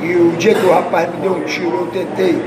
E 0.00 0.14
o 0.14 0.32
dia 0.36 0.54
que 0.54 0.64
o 0.64 0.72
rapaz 0.72 1.10
me 1.10 1.20
deu 1.20 1.32
um 1.32 1.44
tiro, 1.44 1.70
eu 1.70 1.86
tentei 1.88 2.40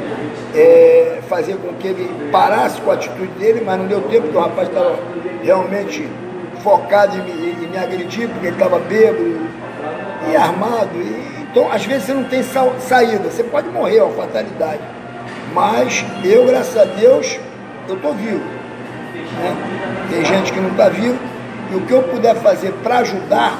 é, 0.56 1.20
fazer 1.28 1.58
com 1.58 1.74
que 1.74 1.88
ele 1.88 2.30
parasse 2.32 2.80
com 2.82 2.92
a 2.92 2.94
atitude 2.94 3.32
dele, 3.40 3.62
mas 3.66 3.78
não 3.78 3.88
deu 3.88 4.02
tempo, 4.04 4.24
porque 4.24 4.38
o 4.38 4.42
rapaz 4.42 4.70
estava 4.70 4.96
realmente 5.44 6.08
focado 6.64 7.18
em 7.18 7.22
me, 7.22 7.66
em 7.66 7.68
me 7.68 7.78
agredir, 7.78 8.30
porque 8.30 8.48
ele 8.48 8.56
estava 8.56 8.80
bêbado 8.80 9.38
e 10.32 10.36
armado. 10.36 10.96
E, 10.96 11.46
então, 11.52 11.72
às 11.72 11.86
vezes, 11.86 12.04
você 12.04 12.14
não 12.14 12.24
tem 12.26 12.44
sa 12.44 12.70
saída, 12.80 13.30
você 13.30 13.44
pode 13.44 13.68
morrer, 13.70 13.98
é 13.98 14.04
uma 14.04 14.14
fatalidade. 14.14 14.82
Mas 15.56 16.04
eu, 16.22 16.46
graças 16.46 16.76
a 16.76 16.84
Deus, 16.84 17.40
eu 17.88 17.96
estou 17.96 18.14
vivo. 18.14 18.44
Né? 19.40 19.56
Tem 20.10 20.26
gente 20.26 20.52
que 20.52 20.60
não 20.60 20.72
está 20.72 20.90
vivo. 20.90 21.18
E 21.72 21.76
o 21.76 21.82
que 21.82 21.94
eu 21.94 22.04
puder 22.04 22.36
fazer 22.36 22.74
para 22.84 22.98
ajudar, 22.98 23.58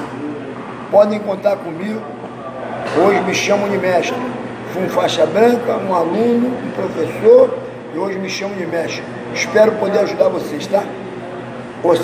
podem 0.90 1.18
contar 1.18 1.56
comigo. 1.56 2.02
Hoje 3.02 3.20
me 3.22 3.34
chamam 3.34 3.70
de 3.70 3.78
mestre. 3.78 4.14
Fui 4.74 4.84
um 4.84 4.90
faixa 4.90 5.24
branca, 5.24 5.72
um 5.72 5.94
aluno, 5.94 6.48
um 6.48 6.70
professor, 6.72 7.58
e 7.94 7.98
hoje 7.98 8.18
me 8.18 8.28
chamam 8.28 8.54
de 8.58 8.66
mestre. 8.66 9.02
Espero 9.34 9.72
poder 9.72 10.00
ajudar 10.00 10.28
vocês, 10.28 10.66
tá? 10.66 10.84
Os 11.82 11.98